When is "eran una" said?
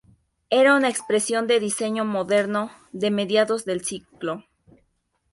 0.49-0.89